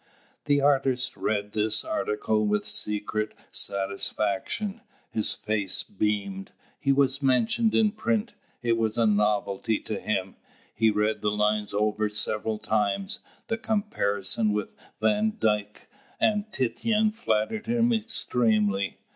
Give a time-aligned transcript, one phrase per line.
[0.45, 4.81] The artist read this article with secret satisfaction;
[5.11, 6.53] his face beamed.
[6.79, 8.33] He was mentioned in print;
[8.63, 10.37] it was a novelty to him:
[10.73, 13.19] he read the lines over several times.
[13.45, 14.69] The comparison with
[14.99, 15.87] Van Dyck
[16.19, 18.97] and Titian flattered him extremely.